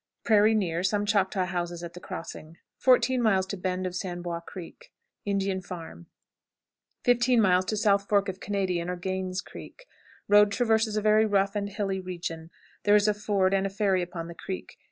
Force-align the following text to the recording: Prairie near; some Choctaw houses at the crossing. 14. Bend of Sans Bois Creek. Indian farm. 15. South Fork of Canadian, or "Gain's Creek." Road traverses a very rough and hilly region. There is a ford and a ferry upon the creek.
Prairie 0.23 0.55
near; 0.55 0.81
some 0.81 1.05
Choctaw 1.05 1.45
houses 1.45 1.83
at 1.83 1.93
the 1.93 1.99
crossing. 1.99 2.57
14. 2.79 3.21
Bend 3.61 3.85
of 3.85 3.95
Sans 3.95 4.23
Bois 4.23 4.39
Creek. 4.39 4.91
Indian 5.25 5.61
farm. 5.61 6.07
15. 7.03 7.43
South 7.75 8.09
Fork 8.09 8.27
of 8.27 8.39
Canadian, 8.39 8.89
or 8.89 8.95
"Gain's 8.95 9.41
Creek." 9.41 9.85
Road 10.27 10.51
traverses 10.51 10.97
a 10.97 11.03
very 11.03 11.27
rough 11.27 11.55
and 11.55 11.69
hilly 11.69 11.99
region. 11.99 12.49
There 12.83 12.95
is 12.95 13.07
a 13.07 13.13
ford 13.13 13.53
and 13.53 13.67
a 13.67 13.69
ferry 13.69 14.01
upon 14.01 14.27
the 14.27 14.33
creek. 14.33 14.79